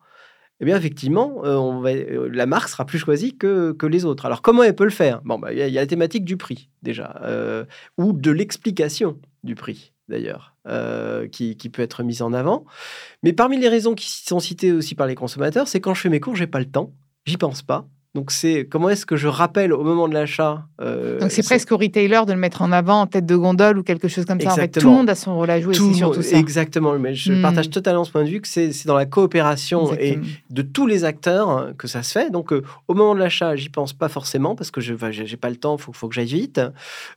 [0.61, 4.25] eh bien, effectivement, euh, euh, la marque sera plus choisie que, les autres.
[4.25, 5.21] Alors, comment elle peut le faire?
[5.23, 7.63] Bon, bah, il y, a la thématique du prix, déjà, euh,
[7.97, 10.55] ou de l'explication du prix, d'ailleurs,
[11.31, 12.65] qui, qui, peut être mise en avant.
[13.23, 16.09] Mais parmi les raisons qui sont citées aussi par les consommateurs, c'est quand je fais
[16.09, 16.93] mes cours, j'ai pas le temps,
[17.25, 17.87] j'y pense pas.
[18.15, 20.65] Donc, c'est comment est-ce que je rappelle au moment de l'achat.
[20.81, 23.77] Euh, Donc, c'est presque au retailer de le mettre en avant en tête de gondole
[23.77, 24.51] ou quelque chose comme ça.
[24.51, 25.75] En fait, tout le monde a son rôle à jouer.
[25.75, 26.35] Tout surtout ça.
[26.35, 26.97] Exactement.
[26.97, 27.43] Mais je hmm.
[27.43, 30.17] partage totalement ce point de vue que c'est dans la coopération et
[30.49, 32.31] de tous les acteurs que ça se fait.
[32.31, 35.51] Donc, euh, au moment de l'achat, j'y pense pas forcément parce que je n'ai pas
[35.51, 36.59] le temps, il faut, faut, que j'aille vite.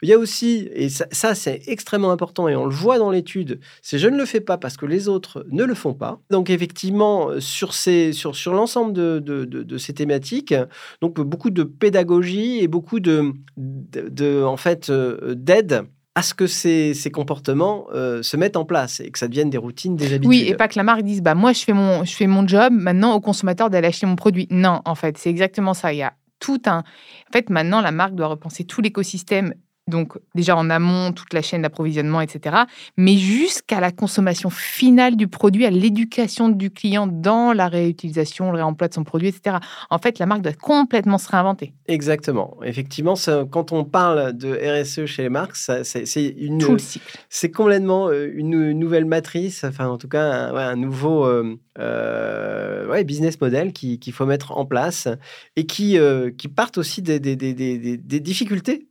[0.03, 3.11] Il y a aussi, et ça, ça c'est extrêmement important et on le voit dans
[3.11, 6.21] l'étude, c'est je ne le fais pas parce que les autres ne le font pas.
[6.31, 10.55] Donc, effectivement, sur, ces, sur, sur l'ensemble de, de, de ces thématiques,
[11.01, 16.47] donc beaucoup de pédagogie et beaucoup de, de, en fait, euh, d'aide à ce que
[16.47, 20.13] ces, ces comportements euh, se mettent en place et que ça devienne des routines, des
[20.13, 20.27] habitudes.
[20.27, 22.47] Oui, et pas que la marque dise bah moi je fais mon je fais mon
[22.47, 24.47] job, maintenant au consommateur d'aller acheter mon produit.
[24.51, 25.93] Non, en fait, c'est exactement ça.
[25.93, 29.55] Il y a tout un en fait maintenant la marque doit repenser tout l'écosystème
[29.89, 32.57] donc déjà en amont, toute la chaîne d'approvisionnement, etc.
[32.97, 38.59] Mais jusqu'à la consommation finale du produit, à l'éducation du client dans la réutilisation, le
[38.59, 39.57] réemploi de son produit, etc.
[39.91, 41.75] En fait, la marque doit complètement se réinventer.
[41.89, 42.57] Exactement.
[42.63, 43.15] Effectivement,
[43.51, 46.59] quand on parle de RSE chez les marques, c'est une...
[46.59, 47.19] Tout le cycle.
[47.29, 53.41] C'est complètement euh, une nouvelle matrice, enfin en tout cas un, nouveau euh, euh, business
[53.41, 55.09] model qu'il faut mettre en place
[55.57, 55.99] et qui,
[56.39, 58.87] qui partent aussi des, des, des, des difficultés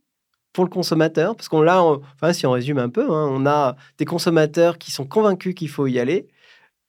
[0.52, 3.76] pour le consommateur Parce qu'on l'a, enfin, si on résume un peu, hein, on a
[3.98, 6.28] des consommateurs qui sont convaincus qu'il faut y aller,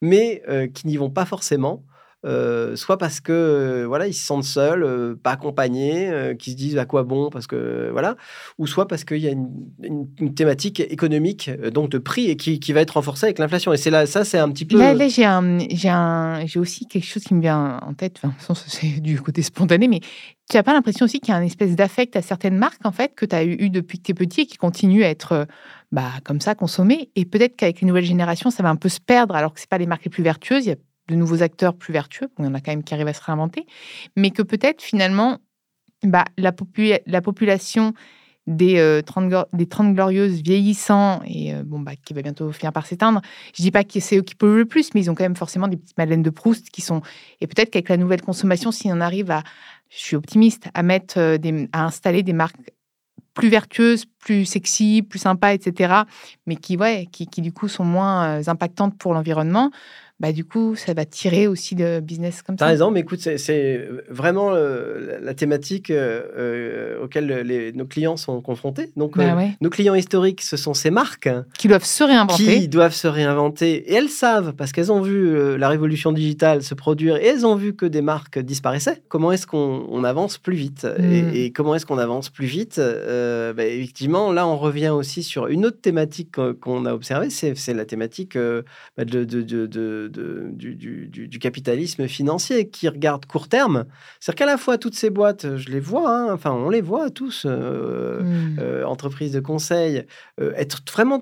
[0.02, 1.84] mais euh, qui n'y vont pas forcément.
[2.24, 7.04] Soit parce que voilà ils se sentent seuls, pas accompagnés, qui se disent à quoi
[7.04, 7.30] bon?
[7.30, 8.16] parce que voilà,
[8.58, 12.82] ou soit parce qu'il y a une, thématique économique donc de prix et qui, va
[12.82, 13.74] être renforcée avec l'inflation.
[13.74, 14.78] Et c'est là ça c'est un petit peu.
[14.78, 15.90] Là, j'ai un, j'ai
[16.46, 18.22] j'ai aussi quelque chose qui me vient en tête.
[18.68, 20.00] C'est du côté spontané, mais
[20.50, 22.92] tu n'as pas l'impression aussi qu'il y a une espèce d'affect à certaines marques en
[22.92, 25.48] fait que tu as eu depuis que tu es petit et qui continue à être
[25.92, 29.00] bah, comme ça consommées et peut-être qu'avec les nouvelles générations ça va un peu se
[29.00, 30.76] perdre alors que c'est pas les marques les plus vertueuses.
[31.08, 33.24] De nouveaux acteurs plus vertueux, il y en a quand même qui arrivent à se
[33.24, 33.66] réinventer,
[34.16, 35.40] mais que peut-être finalement,
[36.04, 36.54] bah, la,
[37.06, 37.94] la population
[38.48, 42.74] des, 30, euh, des 30 glorieuses vieillissant et euh, bon, bah, qui va bientôt finir
[42.74, 43.22] par s'éteindre.
[43.56, 45.36] Je dis pas que c'est eux qui polluent le plus, mais ils ont quand même
[45.36, 47.02] forcément des petites madeleines de Proust qui sont.
[47.42, 49.44] Et peut-être qu'avec la nouvelle consommation, si on arrive à,
[49.90, 52.58] je suis optimiste, à mettre euh, des, à installer des marques
[53.34, 56.04] plus vertueuses, plus sexy, plus sympas, etc.,
[56.46, 59.72] mais qui, ouais, qui, qui du coup sont moins impactantes pour l'environnement,
[60.20, 62.66] bah, du coup, ça va tirer aussi de business comme ça.
[62.66, 68.16] T'as raison, mais écoute, c'est vraiment euh, la thématique euh, euh, auquel les, nos clients
[68.16, 68.92] sont confrontés.
[68.96, 72.60] Donc, bah nos clients historiques, ce sont ces marques qui doivent se réinventer.
[72.62, 73.92] Qui doivent se réinventer.
[73.92, 77.56] Et elles savent, parce qu'elles ont vu la révolution digitale se produire et elles ont
[77.56, 79.02] vu que des marques disparaissaient.
[79.10, 80.86] Comment est-ce qu'on avance plus vite?
[80.86, 81.32] Hmm.
[81.34, 82.80] et, comment est-ce qu'on avance plus vite?
[82.80, 86.30] Bah, Effectivement, là, on revient aussi sur une autre thématique
[86.62, 93.26] qu'on a observée, c'est la thématique bah, de, de, de du, capitalisme financier qui regarde
[93.26, 93.86] court terme.
[94.20, 97.10] C'est-à-dire qu'à la fois, toutes ces boîtes, je les vois, hein, enfin, on les voit
[97.10, 98.60] tous, euh, mmh.
[98.60, 100.06] euh, entreprises de conseil,
[100.40, 101.22] euh, être vraiment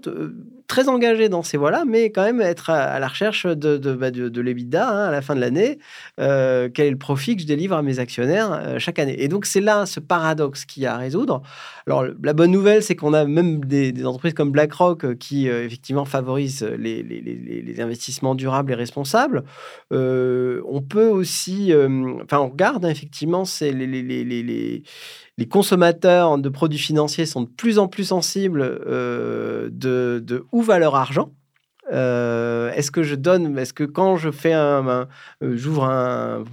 [0.71, 4.09] très engagé dans ces voies-là, mais quand même être à, la recherche de, de, bah,
[4.09, 5.79] de, l'EBITDA hein, à la fin de l'année.
[6.21, 9.27] Euh, quel est le profit que je délivre à mes actionnaires euh, chaque année Et
[9.27, 11.41] donc, c'est là ce paradoxe qu'il y a à résoudre.
[11.87, 16.05] Alors, la bonne nouvelle, c'est qu'on a même des, entreprises comme BlackRock euh, qui, effectivement,
[16.05, 19.43] favorisent les, les, les, investissements durables et responsables.
[19.91, 21.73] on peut aussi...
[22.23, 24.83] Enfin, on regarde, hein, effectivement, c'est les
[25.37, 30.77] les consommateurs de produits financiers sont de plus en plus sensibles de, de où va
[30.77, 31.31] leur argent.
[31.91, 35.07] Euh, est-ce que je donne, est-ce que quand je fais un,
[35.43, 36.43] euh, j'ouvre un,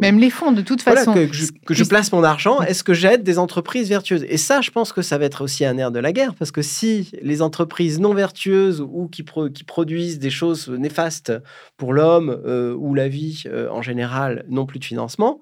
[0.00, 3.38] même les fonds de toute façon, que, je, place mon argent, est-ce que j'aide des
[3.38, 4.24] entreprises vertueuses?
[4.28, 6.52] Et ça, je pense que ça va être aussi un air de la guerre, parce
[6.52, 11.32] que si les entreprises non vertueuses ou qui, qui produisent des choses néfastes
[11.76, 15.40] pour l'homme euh, ou la vie en général n'ont plus de financement,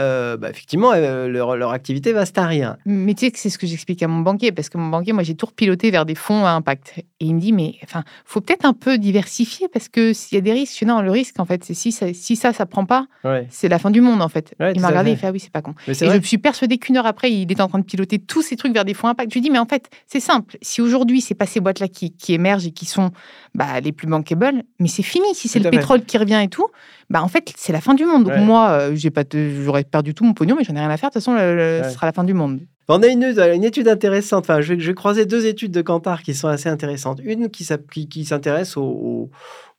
[0.00, 2.76] euh, bah, effectivement, euh, leur, activité va tarir.
[2.84, 5.12] Mais tu sais que c'est ce que j'explique à mon banquier, parce que mon banquier,
[5.12, 6.94] moi, j'ai tout repiloté vers des fonds à impact.
[6.98, 10.38] Et il me dit, mais enfin, faut peut-être un peu diversifier, parce que s'il y
[10.38, 12.84] a des risques, non, le risque, en fait, c'est si ça, si ça, ça prend
[12.84, 13.06] pas,
[13.50, 14.54] c'est la fin du monde, en fait.
[14.74, 15.74] il m'a regardé, il fait, ah oui, c'est pas con.
[15.86, 18.56] et je suis persuadée qu'une heure après, il est en train de piloter tous ces
[18.56, 19.30] trucs vers des fonds à impact.
[19.30, 20.56] Je lui dis, mais en fait, c'est simple.
[20.60, 23.12] Si aujourd'hui, c'est pas ces boîtes-là qui, qui, émergent et qui sont
[23.54, 25.34] bah, les plus bankable, mais c'est fini.
[25.34, 26.66] Si c'est le pétrole qui revient et tout,
[27.10, 28.24] bah en fait, c'est la fin du monde.
[28.24, 30.96] Donc moi, euh, j'ai pas, j'aurais perdu tout mon pognon, mais j'en ai rien à
[30.96, 31.10] faire.
[31.10, 32.60] De toute façon, ce sera la fin du monde.
[32.88, 34.44] On a une, une étude intéressante.
[34.44, 37.18] Enfin, je, je vais croiser deux études de Kantar qui sont assez intéressantes.
[37.24, 37.66] Une qui,
[38.10, 39.30] qui, s'intéresse au,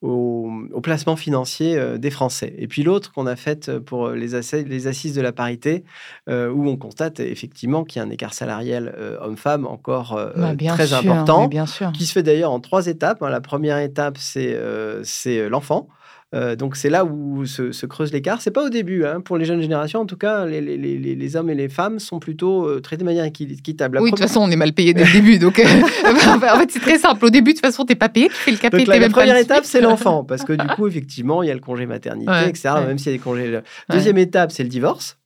[0.01, 2.55] au, au, placement financier euh, des Français.
[2.57, 4.29] Et puis l'autre qu'on a faite pour les,
[4.65, 5.83] les assises de la parité,
[6.29, 10.93] euh, où on constate effectivement qu'il y a un écart salarial homme-femme encore bah, très
[10.93, 11.91] important, bien sûr.
[11.91, 13.21] qui se fait d'ailleurs en trois étapes.
[13.21, 13.29] Hein.
[13.29, 14.59] La première étape, c'est
[15.03, 15.89] c'est l'enfant.
[16.35, 18.41] Euh, donc c'est là où se, se creuse l'écart.
[18.41, 19.05] C'est pas au début.
[19.05, 19.21] Hein.
[19.21, 21.99] Pour les jeunes générations, en tout cas, les, les, les, les hommes et les femmes
[21.99, 23.99] sont plutôt euh, traités de manière équitable.
[24.01, 25.39] oui, de toute façon, on est mal payé dès le début.
[25.39, 25.63] Donc, euh,
[26.05, 27.25] en fait, c'est très simple.
[27.25, 28.83] Au début, de toute façon, t'es pas payé, tu fais le capé.
[28.85, 31.85] la, première étape, c'est l'enfant, parce que du coup, effectivement, il y a le congé
[31.85, 32.75] maternité, etc.
[32.85, 33.59] Même s'il y a des congés.
[33.89, 35.17] Deuxième étape, c'est le divorce.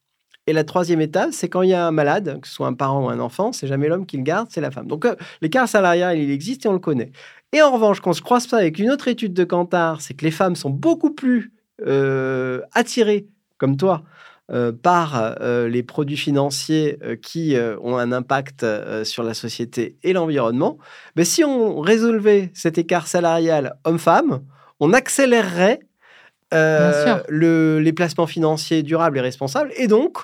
[0.47, 2.73] Et la troisième étape, c'est quand il y a un malade, que ce soit un
[2.73, 4.87] parent ou un enfant, c'est jamais l'homme qui le garde, c'est la femme.
[4.87, 5.05] Donc
[5.41, 7.11] l'écart salarial, il existe et on le connaît.
[7.51, 10.13] Et en revanche, quand on se croise ça avec une autre étude de Kantar, c'est
[10.13, 11.51] que les femmes sont beaucoup plus
[11.85, 14.03] euh, attirés, comme toi,
[14.51, 18.65] euh, par euh, les produits financiers qui ont un impact
[19.03, 20.77] sur la société et l'environnement,
[21.15, 24.41] mais si on résolvait cet écart salarial homme-femme,
[24.79, 25.79] on accélérerait
[26.51, 30.19] les placements financiers durables et responsables, et donc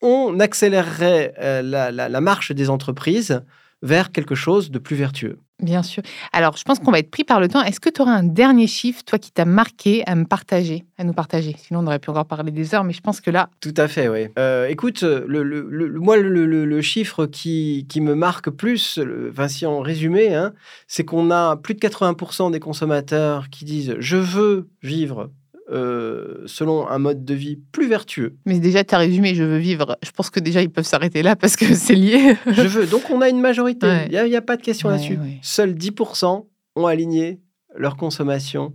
[0.00, 3.42] on accélérerait la marche des entreprises
[3.82, 5.38] vers quelque chose de plus vertueux.
[5.60, 6.04] Bien sûr.
[6.32, 7.62] Alors, je pense qu'on va être pris par le temps.
[7.62, 11.04] Est-ce que tu auras un dernier chiffre, toi, qui t'a marqué à me partager, à
[11.04, 11.56] nous partager?
[11.58, 13.50] Sinon, on aurait pu encore parler des heures, mais je pense que là.
[13.60, 14.28] Tout à fait, oui.
[14.38, 19.80] Euh, écoute, le, le, moi, le, chiffre qui, qui, me marque plus, enfin, si on
[19.80, 20.52] résumé, hein,
[20.86, 25.30] c'est qu'on a plus de 80% des consommateurs qui disent Je veux vivre
[25.70, 28.36] euh, selon un mode de vie plus vertueux.
[28.46, 29.98] Mais déjà, tu as résumé, je veux vivre.
[30.02, 32.36] Je pense que déjà, ils peuvent s'arrêter là parce que c'est lié.
[32.46, 32.86] je veux.
[32.86, 33.86] Donc, on a une majorité.
[34.10, 35.18] Il n'y a, pas de question là-dessus.
[35.42, 37.40] Seuls 10% ont aligné
[37.74, 38.72] leur consommation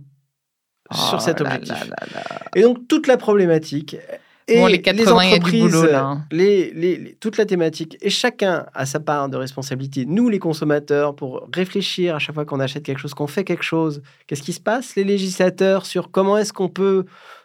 [0.92, 1.90] sur oh cet objectif.
[2.54, 3.96] Et donc, toute la problématique,
[4.46, 5.88] et les, 80, entreprises,
[6.30, 10.04] Les, toute la thématique, et chacun a sa part de responsabilité.
[10.04, 13.64] Nous, les consommateurs, pour réfléchir à chaque fois qu'on achète quelque chose, qu'on fait quelque
[13.64, 14.96] chose, qu'est-ce qui se passe?
[14.96, 17.04] Les législateurs sur comment est-ce qu'on peut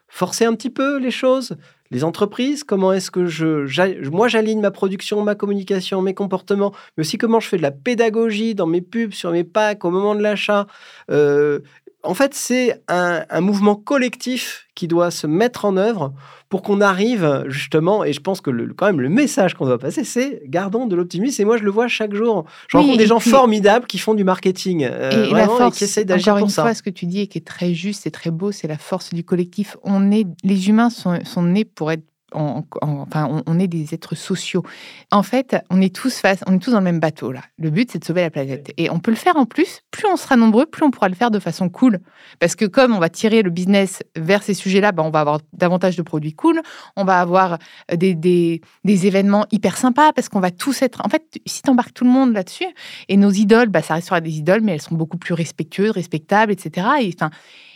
[0.09, 1.55] forcer un petit peu les choses?
[1.91, 7.01] Les entreprises, comment est-ce que je, moi j'aligne ma production, ma communication, mes comportements, mais
[7.01, 10.13] aussi comment je fais de la pédagogie dans mes pubs, sur mes packs, au moment
[10.13, 10.67] de l'achat.
[11.09, 11.59] Euh,
[12.03, 16.13] en fait, c'est un, mouvement collectif qui doit se mettre en œuvre
[16.47, 19.77] pour qu'on arrive justement, et je pense que le, quand même le message qu'on doit
[19.77, 21.41] passer, c'est gardons de l'optimisme.
[21.41, 22.45] Et moi, je le vois chaque jour.
[22.69, 26.37] Je rencontre des gens formidables qui font du marketing euh, et, vraiment, qui essaient d'agir
[26.37, 26.61] pour ça.
[26.61, 28.67] Une fois, ce que tu dis et qui est très juste et très beau, c'est
[28.67, 29.75] la force du collectif.
[29.83, 32.03] On est, les humains sont, sont nés pour être
[32.33, 34.63] enfin, on, est des êtres sociaux.
[35.11, 37.41] En fait, on est tous face, on est tous dans le même bateau là.
[37.57, 38.71] Le but, c'est de sauver la planète.
[38.77, 39.81] Et on peut le faire en plus.
[39.91, 41.99] Plus on sera nombreux, plus on pourra le faire de façon cool.
[42.39, 45.39] Parce que comme on va tirer le business vers ces sujets-là, ben, on va avoir
[45.53, 46.61] davantage de produits cool.
[46.95, 47.57] On va avoir
[47.93, 51.01] des, des, des événements hyper sympas parce qu'on va tous être.
[51.05, 52.67] En fait, si tu embarques tout le monde là-dessus,
[53.07, 56.51] et nos idoles, bah, ça restera des idoles, mais elles sont beaucoup plus respectueuses, respectables,
[56.51, 56.87] etc.
[57.01, 57.29] Et enfin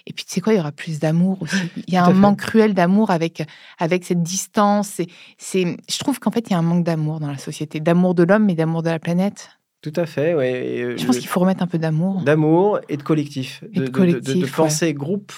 [0.06, 1.56] et puis, tu sais quoi, il y aura plus d'amour aussi.
[1.88, 3.44] Il y a un manque cruel d'amour avec,
[3.80, 5.02] avec cette distance.
[5.38, 8.13] C'est, je trouve qu'en fait, il y a un manque d'amour dans la société, d'amour
[8.13, 9.50] de l'homme, mais d'amour de la planète.
[9.84, 10.46] Tout à fait, oui.
[10.46, 12.22] Euh, je pense qu'il faut remettre un peu d'amour.
[12.22, 13.62] D'amour et de collectif.
[13.74, 15.34] de, collectif, de, penser groupe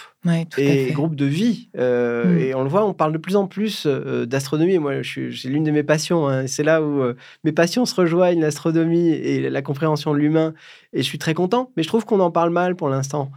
[0.59, 1.69] et groupe de vie.
[1.75, 2.37] Euh, mm.
[2.37, 4.77] Et on le voit, on parle de plus en plus euh, d'astronomie.
[4.77, 6.27] Moi, c'est l'une de mes passions.
[6.27, 6.45] Hein.
[6.45, 7.01] C'est là où
[7.43, 10.53] mes passions se rejoignent, l'astronomie et la compréhension de l'humain.
[10.97, 13.31] Et je suis très content, mais je trouve qu'on en parle mal pour l'instant.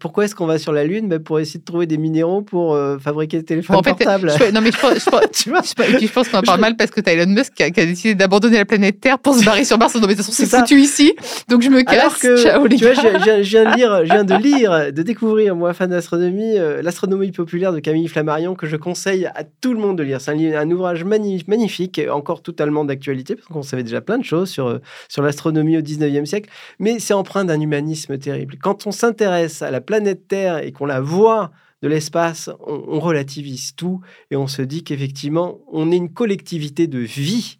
[0.00, 1.08] pourquoi est-ce qu'on va sur la Lune?
[1.08, 4.30] Ben, Pour essayer de trouver des minéraux pour fabriquer des téléphones en fait, portables.
[4.30, 4.76] Je, non, mais je,
[6.00, 8.14] je, pense qu'on en parle mal parce que tu as Elon Musk qui a, décidé
[8.14, 9.94] d'abandonner la planète Terre pour se barrer sur Mars.
[9.94, 11.14] Non, mais de toute façon, c'est foutu ici.
[11.48, 12.00] Donc je me casse.
[12.00, 13.00] Alors que, Ciao, les tu vois, je,
[13.42, 17.72] viens de lire, je viens de lire, de découvrir, moi, fan l'astronomie, euh, l'astronomie populaire
[17.72, 20.20] de Camille Flammarion que je conseille à tout le monde de lire.
[20.20, 24.80] C'est un, ouvrage magnifique, encore totalement d'actualité parce qu'on savait déjà plein de choses sur,
[25.08, 28.56] sur l'astronomie au 19e siècle, mais c'est empreint d'un humanisme terrible.
[28.58, 31.50] Quand on s'intéresse à la planète Terre et qu'on la voit
[31.82, 37.00] de l'espace, on, relativise tout et on se dit qu'effectivement, on est une collectivité de
[37.00, 37.58] vie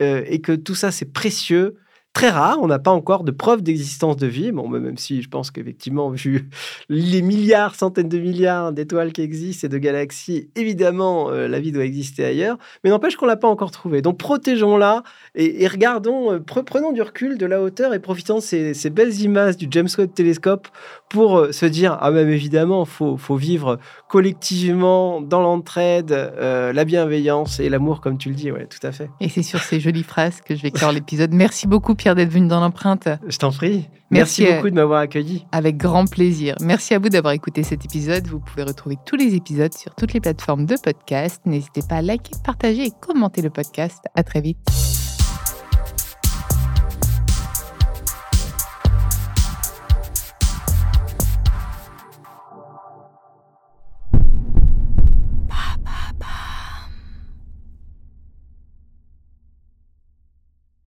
[0.00, 1.76] et que tout ça, c'est précieux
[2.12, 2.58] très rare.
[2.60, 4.52] On n'a pas encore de preuve d'existence de vie.
[4.52, 6.48] Bon, même si je pense qu'effectivement, vu
[6.88, 11.72] les milliards, centaines de milliards d'étoiles qui existent et de galaxies, évidemment, euh, la vie
[11.72, 12.58] doit exister ailleurs.
[12.84, 14.02] Mais n'empêche qu'on l'a pas encore trouvée.
[14.02, 15.02] Donc protégeons-la
[15.34, 19.56] et, regardons, euh, prenons du recul, de la hauteur et profitons de ces, belles images
[19.56, 20.68] du James Webb Telescope
[21.08, 27.60] pour euh, se dire ah même évidemment, faut faut vivre collectivement dans l'entraide, la bienveillance
[27.60, 28.50] et l'amour, comme tu le dis.
[28.50, 29.08] Ouais, tout à fait.
[29.20, 31.32] Et c'est sur ces jolies phrases que je vais clore l'épisode.
[31.32, 31.94] Merci beaucoup.
[32.02, 33.08] Pierre d'être venu dans l'empreinte.
[33.28, 33.88] Je t'en prie.
[34.10, 35.46] Merci, beaucoup de m'avoir accueilli.
[35.52, 36.56] Avec grand plaisir.
[36.60, 38.26] Merci à vous d'avoir écouté cet épisode.
[38.26, 41.40] Vous pouvez retrouver tous les épisodes sur toutes les plateformes de podcast.
[41.46, 44.00] N'hésitez pas à liker, partager et commenter le podcast.
[44.16, 44.91] À très vite.